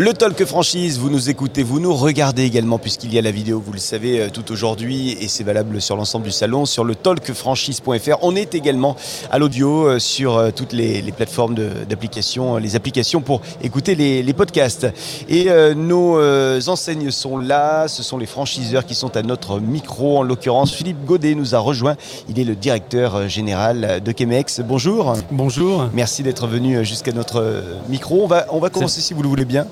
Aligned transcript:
Le 0.00 0.12
Talk 0.12 0.44
Franchise, 0.44 0.96
vous 1.00 1.10
nous 1.10 1.28
écoutez, 1.28 1.64
vous 1.64 1.80
nous 1.80 1.92
regardez 1.92 2.44
également 2.44 2.78
puisqu'il 2.78 3.12
y 3.12 3.18
a 3.18 3.20
la 3.20 3.32
vidéo, 3.32 3.60
vous 3.60 3.72
le 3.72 3.80
savez, 3.80 4.20
euh, 4.20 4.28
tout 4.32 4.52
aujourd'hui 4.52 5.18
et 5.20 5.26
c'est 5.26 5.42
valable 5.42 5.80
sur 5.80 5.96
l'ensemble 5.96 6.24
du 6.26 6.30
salon, 6.30 6.66
sur 6.66 6.84
le 6.84 6.94
talkfranchise.fr. 6.94 8.18
On 8.22 8.36
est 8.36 8.54
également 8.54 8.94
à 9.32 9.40
l'audio 9.40 9.88
euh, 9.88 9.98
sur 9.98 10.36
euh, 10.36 10.50
toutes 10.54 10.72
les, 10.72 11.02
les 11.02 11.10
plateformes 11.10 11.56
d'applications, 11.56 12.58
les 12.58 12.76
applications 12.76 13.20
pour 13.20 13.40
écouter 13.60 13.96
les, 13.96 14.22
les 14.22 14.32
podcasts. 14.34 14.86
Et 15.28 15.46
euh, 15.50 15.74
nos 15.74 16.16
euh, 16.20 16.60
enseignes 16.68 17.10
sont 17.10 17.36
là, 17.36 17.88
ce 17.88 18.04
sont 18.04 18.18
les 18.18 18.26
franchiseurs 18.26 18.86
qui 18.86 18.94
sont 18.94 19.16
à 19.16 19.22
notre 19.22 19.58
micro. 19.58 20.18
En 20.18 20.22
l'occurrence, 20.22 20.72
Philippe 20.72 21.04
Godet 21.06 21.34
nous 21.34 21.56
a 21.56 21.58
rejoint. 21.58 21.96
Il 22.28 22.38
est 22.38 22.44
le 22.44 22.54
directeur 22.54 23.28
général 23.28 24.00
de 24.00 24.14
Chemex. 24.16 24.60
Bonjour. 24.60 25.14
Bonjour. 25.32 25.88
Merci 25.92 26.22
d'être 26.22 26.46
venu 26.46 26.84
jusqu'à 26.84 27.10
notre 27.10 27.64
micro. 27.88 28.22
On 28.22 28.28
va, 28.28 28.46
on 28.50 28.60
va 28.60 28.70
commencer, 28.70 29.00
si 29.00 29.12
vous 29.12 29.24
le 29.24 29.28
voulez 29.28 29.44
bien, 29.44 29.66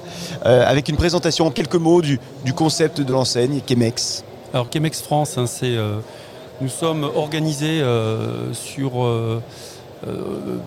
avec 0.45 0.88
une 0.88 0.97
présentation 0.97 1.47
en 1.47 1.51
quelques 1.51 1.75
mots 1.77 2.02
du, 2.02 2.19
du 2.45 2.52
concept 2.52 3.01
de 3.01 3.12
l'enseigne 3.12 3.61
Chemex. 3.69 4.24
Alors 4.55 4.69
Chemex 4.73 5.01
France, 5.02 5.37
hein, 5.38 5.47
c'est, 5.47 5.77
euh, 5.77 5.98
nous 6.61 6.69
sommes 6.69 7.05
organisés 7.15 7.80
euh, 7.80 8.52
sur... 8.55 9.05
euh, 9.05 9.43
euh, 10.07 10.12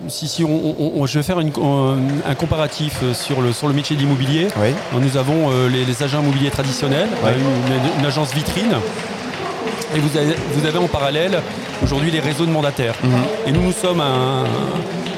si, 0.08 0.26
si 0.26 0.42
on, 0.44 0.50
on- 0.50 0.92
on- 1.00 1.06
je 1.06 1.18
vais 1.18 1.22
faire 1.22 1.38
une- 1.40 1.52
un, 1.62 1.98
un 2.30 2.34
comparatif 2.34 2.98
euh, 3.02 3.14
sur 3.14 3.40
le, 3.40 3.52
sur 3.52 3.68
le 3.68 3.74
métier 3.74 3.94
de 3.96 4.00
l'immobilier. 4.00 4.48
Oui. 4.60 4.74
Nous 5.00 5.16
avons 5.16 5.50
euh, 5.50 5.68
les, 5.68 5.84
les 5.84 6.02
agents 6.02 6.20
immobiliers 6.20 6.50
traditionnels, 6.50 7.08
euh, 7.24 7.32
une, 7.34 8.00
une 8.00 8.06
agence 8.06 8.34
vitrine. 8.34 8.74
Et 9.94 9.98
vous 10.00 10.16
avez, 10.16 10.34
vous 10.52 10.66
avez 10.66 10.78
en 10.78 10.88
parallèle 10.88 11.40
aujourd'hui 11.82 12.10
les 12.10 12.20
réseaux 12.20 12.46
de 12.46 12.50
mandataires. 12.50 12.94
Et 13.46 13.52
nous, 13.52 13.62
nous 13.62 13.72
sommes 13.72 14.00
un, 14.00 14.44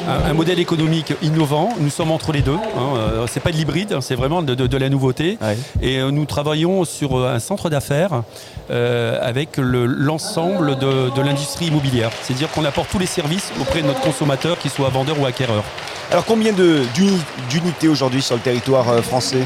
un- 0.08 0.30
un 0.30 0.32
modèle 0.34 0.58
économique 0.58 1.12
innovant. 1.22 1.70
Nous 1.80 1.90
sommes 1.90 2.10
entre 2.10 2.32
les 2.32 2.42
deux. 2.42 2.54
Hein. 2.54 2.96
Euh, 2.96 3.26
C'est 3.28 3.40
pas 3.40 3.50
de 3.52 3.56
l'hybride, 3.56 3.98
c'est 4.00 4.14
vraiment 4.14 4.42
de, 4.42 4.54
de- 4.54 4.66
de 4.66 4.76
la 4.76 4.88
nouveauté. 4.88 5.38
Ouais. 5.40 5.56
Et 5.80 5.98
euh, 5.98 6.10
nous 6.10 6.24
travaillons 6.24 6.84
sur 6.84 7.16
euh, 7.18 7.34
un 7.34 7.38
centre 7.38 7.70
d'affaires 7.70 8.22
euh, 8.70 9.18
avec 9.22 9.56
le- 9.56 9.86
l'ensemble 9.86 10.78
de, 10.78 11.10
de 11.14 11.20
l'industrie 11.22 11.66
immobilière. 11.66 12.10
C'est-à-dire 12.22 12.50
qu'on 12.50 12.64
apporte 12.64 12.90
tous 12.90 12.98
les 12.98 13.06
services 13.06 13.52
auprès 13.60 13.82
de 13.82 13.86
notre 13.86 14.00
consommateur, 14.00 14.58
qu'il 14.58 14.70
soit 14.70 14.88
vendeur 14.88 15.18
ou 15.20 15.26
acquéreur. 15.26 15.62
Alors 16.10 16.24
combien 16.24 16.52
d'unités 16.52 17.88
aujourd'hui 17.88 18.22
sur 18.22 18.34
le 18.36 18.40
territoire 18.42 18.86
français? 19.02 19.42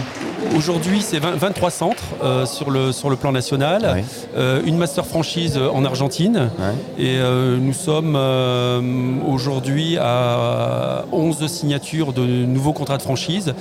Aujourd'hui, 0.54 1.00
c'est 1.02 1.18
20 1.18 1.32
23 1.36 1.70
centres 1.70 2.02
euh, 2.22 2.46
sur, 2.46 2.70
le, 2.70 2.92
sur 2.92 3.10
le 3.10 3.16
plan 3.16 3.32
national, 3.32 3.82
Ouais. 3.94 4.04
Euh, 4.36 4.60
une 4.64 4.76
master 4.76 5.06
franchise 5.06 5.58
en 5.58 5.84
Argentine. 5.84 6.50
Ouais. 6.58 6.74
Et 7.04 7.16
euh, 7.18 7.56
nous 7.58 7.72
sommes 7.72 8.14
euh, 8.16 8.80
aujourd'hui 9.26 9.96
à 10.00 11.04
11 11.12 11.46
signatures 11.46 12.12
de 12.12 12.22
nouveaux 12.24 12.72
contrats 12.72 12.96
de 12.98 13.02
franchise. 13.02 13.54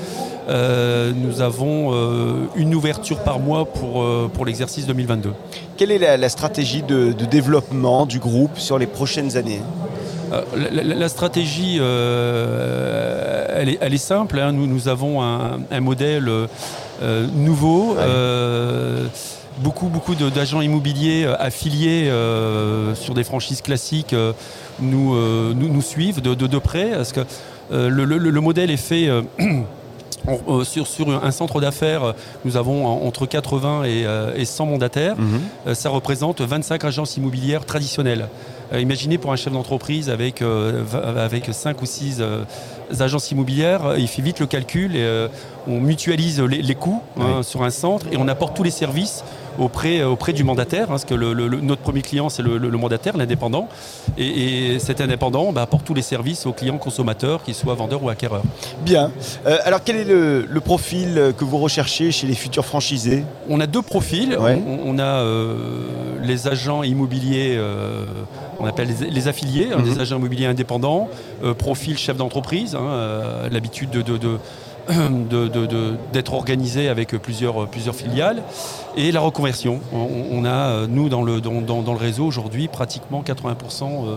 Euh, 0.50 1.12
nous 1.16 1.42
avons 1.42 1.92
euh, 1.94 2.46
une 2.56 2.76
ouverture 2.76 3.20
par 3.20 3.40
mois 3.40 3.66
pour, 3.66 4.04
euh, 4.04 4.30
pour 4.34 4.46
l'exercice 4.46 4.86
2022. 4.86 5.34
Quelle 5.78 5.92
est 5.92 6.00
la, 6.00 6.18
la 6.18 6.30
stratégie 6.30 6.82
de, 6.84 7.12
de 7.14 7.26
développement 7.26 8.06
du 8.06 8.20
groupe 8.20 8.58
sur 8.58 8.78
les 8.78 8.88
prochaines 8.88 9.38
années? 9.38 9.62
Euh, 10.34 10.42
la, 10.72 10.84
la- 10.84 10.96
la 10.96 11.10
stratégie, 11.10 11.78
euh, 11.80 13.25
elle, 13.50 13.70
est, 13.70 13.78
elle 13.82 13.94
est 13.94 13.98
simple. 13.98 14.40
hein. 14.40 14.52
Nous, 14.52 14.68
nous 14.68 14.88
avons 14.88 15.22
un, 15.22 15.60
un 15.72 15.80
modèle 15.82 16.28
euh, 16.30 17.28
nouveau. 17.34 17.92
Ouais. 17.94 18.00
euh, 18.02 19.06
beaucoup, 19.60 19.88
beaucoup 19.88 20.16
d'agents 20.16 20.60
immobiliers 20.62 21.24
euh, 21.26 21.36
affiliés 21.40 22.12
sur 22.96 23.14
des 23.14 23.24
franchises 23.24 23.62
classiques 23.62 24.16
nous, 24.80 25.16
nous, 25.54 25.70
nous 25.70 25.82
suivent 25.82 26.22
de, 26.22 26.34
de, 26.34 26.48
de 26.48 26.58
près. 26.58 26.92
Parce 26.92 27.14
que 27.14 27.22
le, 27.72 27.90
le- 28.06 28.18
le 28.18 28.42
modèle 28.42 28.70
est 28.72 28.78
fait. 28.78 29.10
euh, 30.28 30.32
on- 30.48 30.60
euh, 30.60 30.64
sur, 30.64 30.88
sur 30.88 31.24
un 31.24 31.32
centre 31.32 31.62
d'affaires, 31.62 32.14
nous 32.44 32.58
avons 32.58 32.86
en- 32.88 33.06
entre 33.06 33.26
80 33.26 33.84
et, 33.84 34.06
euh, 34.06 34.34
et 34.36 34.46
100 34.46 34.66
mandataires. 34.66 35.16
Euh, 35.68 35.74
ça 35.76 35.90
représente 35.90 36.42
25 36.42 36.84
agences 36.86 37.18
immobilières 37.18 37.66
traditionnelles. 37.66 38.28
Euh, 38.74 38.80
imaginez 38.82 39.18
pour 39.18 39.32
un 39.32 39.36
chef 39.36 39.54
d'entreprise 39.54 40.10
avec, 40.10 40.42
euh, 40.42 40.84
avec 41.18 41.50
5 41.54 41.82
ou 41.82 41.86
6 41.86 42.22
agences 43.00 43.32
immobilières, 43.32 43.86
euh, 43.86 44.00
il 44.00 44.08
fait 44.08 44.22
vite 44.22 44.40
le 44.40 44.46
calcul 44.48 44.96
et 44.96 45.00
euh, 45.04 45.28
on 45.68 45.80
mutualise 45.80 46.40
les, 46.42 46.62
les 46.62 46.76
coûts 46.76 47.02
hein, 47.20 47.44
sur 47.44 47.64
un 47.64 47.70
centre 47.70 48.06
et 48.12 48.18
on 48.18 48.28
apporte 48.28 48.56
tous 48.56 48.64
les 48.64 48.72
services 48.72 49.24
auprès, 49.60 50.00
euh, 50.00 50.10
auprès 50.10 50.34
du 50.34 50.44
mandataire, 50.44 50.84
hein, 50.86 50.88
parce 50.90 51.06
que 51.06 51.14
le- 51.14 51.34
le- 51.34 51.48
le- 51.48 51.62
notre 51.62 51.82
premier 51.82 52.02
client 52.02 52.30
c'est 52.30 52.42
le, 52.44 52.58
mandataire, 52.78 53.18
l'indépendant, 53.18 53.68
et, 54.18 54.74
et 54.76 54.80
cet 54.80 55.02
indépendant 55.02 55.52
bah, 55.52 55.62
apporte 55.64 55.86
tous 55.86 55.94
les 55.94 56.02
services 56.02 56.46
aux 56.46 56.54
clients 56.54 56.78
consommateurs, 56.78 57.44
qu'ils 57.44 57.56
soient 57.56 57.76
vendeurs 57.76 58.04
ou 58.04 58.10
acquéreurs. 58.10 58.44
Bien. 58.84 59.12
Euh, 59.46 59.58
alors 59.66 59.82
quel 59.84 59.96
est 59.98 60.04
le, 60.04 60.46
profil 60.62 61.18
euh, 61.18 61.32
que 61.32 61.44
vous 61.46 61.58
recherchez 61.58 62.12
chez 62.12 62.28
les 62.28 62.36
futurs 62.36 62.66
franchisés? 62.66 63.24
On 63.50 63.60
a 63.60 63.68
deux 63.68 63.82
profils. 63.82 64.38
Ouais. 64.38 64.62
On, 64.68 64.96
on 64.96 65.00
a 65.00 65.04
euh, 65.04 65.56
les 66.22 66.48
agents 66.48 66.84
immobiliers, 66.84 67.56
euh, 67.58 68.06
on 68.60 68.66
appelle 68.66 68.90
les, 69.00 69.10
les 69.10 69.28
affiliés, 69.28 69.70
hein, 69.74 69.78
Mhm. 69.80 69.94
des 69.94 70.00
agents 70.00 70.18
immobiliers 70.18 70.48
indépendants, 70.48 71.10
profil 71.58 71.98
chef 71.98 72.18
d'entreprise, 72.18 72.76
hein, 72.76 73.48
l'habitude 73.52 73.90
de, 73.92 74.02
de- 74.02 74.18
de- 74.18 74.18
de- 74.18 74.18
de- 74.18 74.28
de- 74.28 74.38
d'être 76.14 76.34
organisé 76.34 76.90
avec 76.90 77.18
plusieurs, 77.18 77.68
plusieurs 77.68 77.96
filiales. 77.96 78.44
Et 78.96 79.12
la 79.12 79.20
reconversion. 79.20 79.80
On, 79.94 80.46
a, 80.46 80.88
nous, 80.88 81.10
dans 81.10 81.24
le, 81.24 81.42
dans, 81.42 81.62
le 81.62 81.98
réseau 81.98 82.26
aujourd'hui, 82.26 82.68
pratiquement 82.68 83.24
80% 83.24 83.84
euh, 83.84 84.16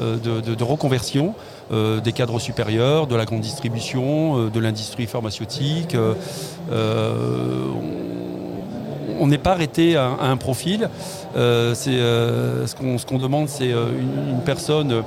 euh, 0.00 0.40
de, 0.40 0.64
reconversion. 0.64 1.34
euh, 1.72 2.00
des 2.00 2.12
cadres 2.12 2.38
supérieurs, 2.38 3.06
de 3.06 3.16
la 3.16 3.24
grande 3.24 3.40
distribution, 3.40 4.48
de 4.48 4.60
l'industrie 4.60 5.06
pharmaceutique. 5.06 5.96
on- 9.20 9.26
n'est 9.26 9.38
pas 9.38 9.52
arrêté 9.52 9.96
à, 9.96 10.10
un 10.20 10.36
profil. 10.36 10.88
Ce, 11.34 12.74
qu'on, 12.76 12.98
ce 12.98 13.06
demande, 13.22 13.48
c'est 13.48 13.70
une, 13.70 14.40
personne 14.44 15.02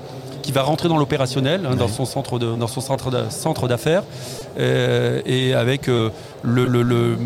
qui 0.47 0.53
va 0.53 0.63
rentrer 0.63 0.87
dans 0.87 0.95
l'opérationnel, 0.97 1.67
hein, 1.69 1.75
dans 1.75 1.89
son 1.89 2.05
centre, 2.05 2.39
de, 2.39 2.55
dans 2.55 2.67
son 2.67 2.79
centre, 2.79 3.11
centre 3.29 3.67
d'affaires, 3.67 4.03
euh, 4.57 5.19
et 5.25 5.53
avec 5.53 5.89
euh, 5.89 6.09
le, 6.41 6.65
le- 6.65 6.83
le- 6.83 7.17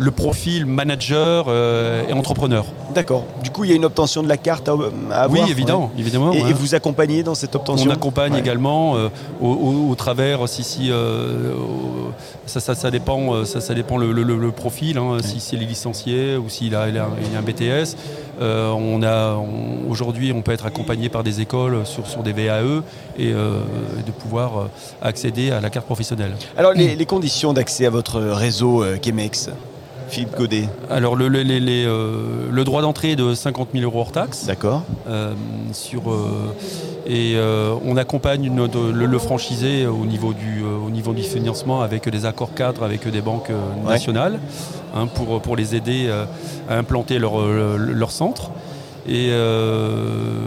le 0.00 0.10
profil 0.10 0.64
manager 0.66 1.44
euh, 1.48 2.02
et 2.08 2.12
entrepreneur. 2.14 2.64
D'accord. 2.94 3.24
Du 3.44 3.50
coup, 3.50 3.64
il 3.64 3.70
y 3.70 3.72
a 3.74 3.76
une 3.76 3.84
obtention 3.84 4.22
de 4.22 4.28
la 4.28 4.38
carte 4.38 4.68
à, 4.68 4.72
à 5.12 5.20
avoir 5.24 5.44
oui, 5.44 5.50
évidemment, 5.50 5.90
évidemment. 5.98 6.32
Et, 6.32 6.42
ouais. 6.42 6.50
et 6.50 6.52
vous 6.54 6.74
accompagnez 6.74 7.22
dans 7.22 7.34
cette 7.34 7.54
obtention 7.54 7.88
On 7.88 7.92
accompagne 7.92 8.32
Ouais. 8.32 8.38
également 8.40 8.94
au, 8.94 9.46
au- 9.46 9.90
au 9.90 9.94
travers, 9.94 10.48
si, 10.48 10.64
si, 10.64 10.90
au- 10.90 12.12
ça, 12.46 12.60
ça, 12.60 12.74
ça 12.74 12.90
dépend, 12.90 13.44
ça, 13.44 13.60
ça 13.60 13.74
dépend 13.74 13.98
le, 13.98 14.50
profil, 14.52 14.96
hein, 14.98 15.18
si 15.22 15.38
c'est 15.38 15.56
les 15.56 15.66
licenciés 15.66 16.36
ou 16.38 16.48
s'il 16.48 16.74
a, 16.74 16.88
il 16.88 16.96
a, 16.98 17.06
il 17.30 17.36
a 17.36 17.38
un 17.38 17.42
BTS. 17.42 17.94
Euh, 18.40 18.70
on 18.70 18.98
aujourd'hui, 19.88 20.32
on 20.32 20.42
peut 20.42 20.52
être 20.52 20.66
accompagné 20.66 21.08
par 21.08 21.24
des 21.24 21.40
écoles 21.40 21.84
sur, 21.84 22.06
sur 22.06 22.22
des 22.22 22.32
VAE 22.32 22.82
et 23.18 23.32
euh, 23.32 23.60
de 24.06 24.10
pouvoir 24.10 24.58
euh, 24.58 24.64
accéder 25.02 25.50
à 25.50 25.60
la 25.60 25.70
carte 25.70 25.86
professionnelle. 25.86 26.32
Alors 26.56 26.72
les, 26.72 26.96
les 26.96 27.06
conditions 27.06 27.52
d'accès 27.52 27.86
à 27.86 27.90
votre 27.90 28.20
réseau 28.20 28.82
euh, 28.82 28.98
Chemex, 29.04 29.50
Philippe 30.08 30.36
Godet, 30.36 30.68
Alors 30.90 31.16
le, 31.16 31.28
le- 31.28 31.42
les- 31.42 31.60
les, 31.60 31.84
euh, 31.86 32.48
le 32.50 32.64
droit 32.64 32.82
d'entrée 32.82 33.12
est 33.12 33.16
de 33.16 33.34
50 33.34 33.68
000 33.72 33.84
euros 33.84 34.00
hors 34.00 34.12
taxe. 34.12 34.46
d'accord 34.46 34.82
Euh, 35.08 35.32
sur, 35.72 36.10
euh, 36.10 36.54
et 37.06 37.36
on 37.84 37.96
accompagne 37.96 38.50
notre- 38.52 38.90
le, 38.92 39.06
le 39.06 39.18
franchisé 39.18 39.86
au 39.86 40.04
niveau, 40.06 40.32
du, 40.32 40.62
au 40.64 40.90
niveau 40.90 41.12
du 41.12 41.22
financement 41.22 41.80
avec 41.82 42.08
des 42.08 42.26
accords 42.26 42.54
cadres 42.54 42.82
avec 42.82 43.08
des 43.10 43.20
banques 43.20 43.48
Ouais. 43.50 43.90
nationales 43.92 44.38
hein, 44.94 45.06
pour, 45.06 45.40
pour 45.40 45.56
les 45.56 45.74
aider 45.74 46.10
à 46.68 46.76
implanter 46.76 47.18
leur, 47.18 47.40
leur 47.46 48.10
centre. 48.10 48.50
Et 49.06 49.28
euh, 49.30 50.40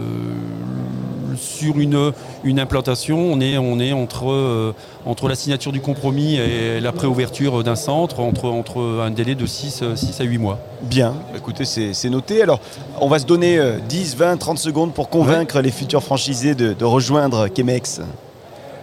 sur 1.62 1.78
une, 1.78 2.12
une 2.44 2.58
implantation, 2.58 3.18
on 3.18 3.40
est, 3.40 3.56
on 3.56 3.78
est 3.78 3.92
entre, 3.92 4.30
euh, 4.30 4.74
entre 5.06 5.28
la 5.28 5.34
signature 5.34 5.70
du 5.72 5.80
compromis 5.80 6.36
et 6.36 6.80
la 6.80 6.92
préouverture 6.92 7.62
d'un 7.62 7.76
centre, 7.76 8.20
entre, 8.20 8.46
entre 8.46 9.00
un 9.00 9.10
délai 9.10 9.34
de 9.34 9.46
6, 9.46 9.84
6 9.94 10.20
à 10.20 10.24
8 10.24 10.38
mois. 10.38 10.58
Bien, 10.82 11.14
écoutez, 11.36 11.64
c'est 11.64 12.10
noté. 12.10 12.42
Alors, 12.42 12.60
on 13.00 13.08
va 13.08 13.18
se 13.18 13.26
donner 13.26 13.58
euh, 13.58 13.78
10, 13.88 14.16
20, 14.16 14.36
30 14.38 14.58
secondes 14.58 14.92
pour 14.92 15.08
convaincre 15.08 15.60
les 15.60 15.70
futurs 15.70 16.02
franchisés 16.02 16.54
de, 16.54 16.72
de 16.72 16.84
rejoindre 16.84 17.48
Chemex. 17.54 18.00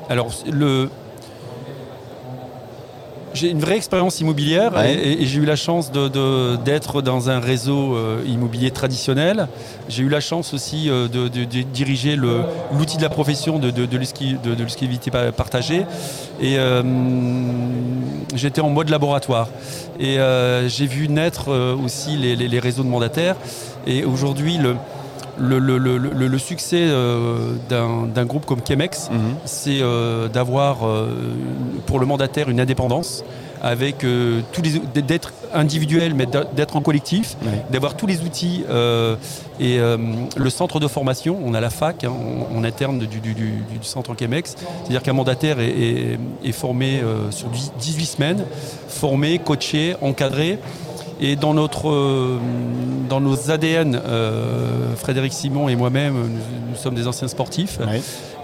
Alors, 0.10 0.30
le... 0.50 0.90
J'ai 3.34 3.52
une 3.52 3.60
vraie 3.60 3.78
expérience 3.78 4.20
immobilière 4.22 4.74
Ouais. 4.74 4.94
et, 4.94 5.22
et 5.22 5.26
j'ai 5.28 5.40
eu 5.40 5.46
la 5.46 5.56
chance 5.56 5.92
de- 5.92 6.08
de- 6.08 6.56
d'être 6.66 7.02
dans 7.04 7.30
un 7.30 7.40
réseau 7.40 7.96
euh, 7.96 8.22
immobilier 8.28 8.72
traditionnel. 8.72 9.48
J'ai 9.88 10.02
eu 10.04 10.10
la 10.10 10.20
chance 10.20 10.54
aussi 10.54 10.90
euh, 10.90 11.08
de, 11.08 11.28
de- 11.28 11.44
de 11.46 11.62
diriger 11.62 12.16
l'outil 12.16 12.98
de 12.98 13.04
la 13.04 13.10
profession 13.10 13.60
de, 13.60 13.70
de, 13.70 13.86
de 13.86 13.98
l'esqui- 13.98 14.38
de- 14.44 14.56
de 14.56 14.64
l'esquivité 14.64 15.12
pa- 15.12 15.32
partagée. 15.32 15.86
Et 16.42 16.56
euh, 16.58 16.82
j'étais 18.36 18.62
en 18.62 18.70
mode 18.70 18.90
laboratoire. 18.90 19.50
Et 20.00 20.18
euh, 20.20 20.68
j'ai 20.68 20.88
vu 20.88 21.08
naître 21.08 21.50
euh, 21.50 21.76
aussi 21.76 22.18
les, 22.18 22.36
les- 22.36 22.48
les 22.48 22.60
réseaux 22.60 22.84
de 22.84 22.90
mandataires. 22.90 23.36
Et 23.86 24.06
aujourd'hui, 24.06 24.58
le, 24.58 24.76
le, 25.40 26.38
succès 26.38 26.88
euh, 26.90 27.56
d'un 27.70 28.26
groupe 28.26 28.46
comme 28.46 28.60
Chemex, 28.66 29.10
mhm. 29.12 29.36
c'est 29.46 29.82
euh, 29.82 30.28
d'avoir 30.28 30.88
euh, 30.88 31.10
pour 31.86 32.00
le 32.00 32.06
mandataire 32.06 32.50
une 32.50 32.60
indépendance 32.60 33.24
avec 33.62 34.06
tous 34.54 34.62
les 34.62 35.02
d'être 35.02 35.34
individuel 35.54 36.14
mais 36.14 36.26
d'être 36.56 36.78
en 36.78 36.82
collectif, 36.82 37.36
d'avoir 37.70 37.98
tous 37.98 38.08
les 38.08 38.22
outils 38.22 38.64
et 39.60 39.78
le 39.80 40.50
centre 40.50 40.80
de 40.80 40.88
formation. 40.88 41.38
On 41.44 41.54
a 41.54 41.60
la 41.60 41.70
fac 41.70 42.06
hein, 42.06 42.14
en, 42.56 42.64
interne 42.64 43.00
du, 43.00 43.20
centre 43.82 44.16
Chemex, 44.18 44.56
c'est-à-dire 44.56 45.04
qu'un 45.04 45.12
mandataire 45.12 45.60
est, 45.60 46.18
est 46.42 46.52
formé 46.54 47.02
sur 47.32 47.50
18 47.82 48.06
semaines, 48.06 48.46
formé, 48.88 49.40
coaché, 49.40 49.94
encadré. 50.00 50.58
Et 51.22 51.36
dans, 51.36 51.54
notre, 51.54 51.90
euh, 51.90 52.38
dans 53.10 53.20
nos 53.20 53.52
ADN, 53.52 54.00
euh, 54.04 54.96
Frédéric 54.96 55.34
Simon 55.34 55.68
et 55.68 55.76
moi-même, 55.76 56.14
nous, 56.70 56.76
sommes 56.76 56.96
des 56.96 57.08
anciens 57.08 57.28
sportifs. 57.28 57.80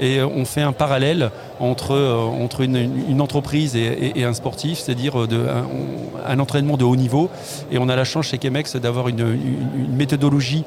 Et 0.02 0.22
on 0.22 0.44
fait 0.44 0.62
un 0.62 0.74
parallèle 0.74 1.32
entre, 1.62 1.92
euh, 1.92 2.18
entre 2.18 2.62
une, 2.62 3.22
entreprise 3.22 3.78
et, 3.78 4.24
un 4.26 4.34
sportif, 4.34 4.80
c'est-à-dire 4.80 5.16
un, 5.16 6.40
entraînement 6.40 6.76
de 6.76 6.84
haut 6.84 6.98
niveau. 6.98 7.30
Et 7.72 7.78
on 7.78 7.88
a 7.88 7.96
la 7.96 8.04
chance 8.04 8.28
chez 8.28 8.38
Kemex 8.38 8.76
d'avoir 8.76 9.08
une, 9.08 9.20
une 9.22 9.96
méthodologie 9.96 10.66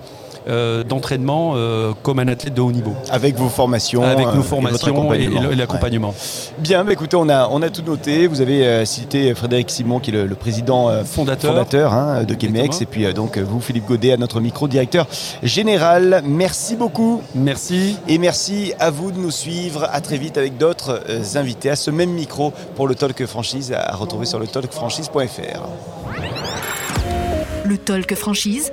euh, 0.49 0.83
d'entraînement 0.83 1.53
euh, 1.57 1.93
comme 2.03 2.19
un 2.19 2.29
athlète 2.29 2.55
de 2.55 2.61
haut 2.61 2.73
niveau. 2.73 2.95
Avec 3.11 3.37
vos 3.37 3.49
formations. 3.49 4.03
Avec 4.03 4.27
nos 4.29 4.41
euh, 4.41 4.43
formations 4.43 5.13
et, 5.13 5.29
l'accompagnement. 5.55 6.15
Bien, 6.59 6.85
bah, 6.85 6.93
écoutez, 6.93 7.17
on 7.17 7.29
a, 7.29 7.49
on 7.51 7.61
a 7.61 7.69
tout 7.69 7.83
noté. 7.83 8.27
Vous 8.27 8.41
avez 8.41 8.87
cité 8.87 9.35
Frédéric 9.35 9.71
Simon, 9.71 10.01
qui 10.01 10.11
est 10.11 10.25
le, 10.25 10.35
président 10.35 11.05
fondateur, 11.05 11.53
fondateur 11.53 11.93
hein, 11.93 12.25
de 12.25 12.35
GameX. 12.35 12.81
Et 12.81 12.87
puis 12.87 13.13
donc 13.13 13.37
vous, 13.37 13.61
Philippe 13.61 13.87
Godet, 13.87 14.13
à 14.13 14.17
notre 14.17 14.41
micro, 14.41 14.69
directeur 14.69 15.07
général. 15.43 16.23
Merci 16.25 16.77
beaucoup. 16.77 17.23
Merci. 17.35 17.97
Et 18.09 18.17
merci 18.19 18.73
à 18.79 18.91
vous 18.91 19.11
de 19.11 19.19
nous 19.19 19.31
suivre. 19.31 19.87
À 19.93 20.01
très 20.01 20.17
vite 20.17 20.39
avec 20.39 20.57
d'autres 20.57 21.03
invités 21.35 21.71
à 21.71 21.77
ce 21.77 21.91
même 21.91 22.11
micro 22.11 22.53
pour 22.75 22.89
le 22.89 22.95
Talk 22.95 23.27
Franchise 23.27 23.73
à 23.73 23.95
retrouver 23.95 24.25
sur 24.25 24.39
le 24.39 24.47
talkfranchise.fr. 24.47 25.69
Le 26.09 26.17
Talk 26.17 26.45
Franchise. 26.45 27.69
Le 27.69 27.77
Talk 27.77 28.15
Franchise 28.15 28.73